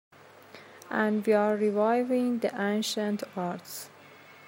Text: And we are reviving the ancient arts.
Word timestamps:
And 0.89 1.23
we 1.27 1.33
are 1.33 1.55
reviving 1.55 2.39
the 2.39 2.59
ancient 2.59 3.21
arts. 3.35 3.91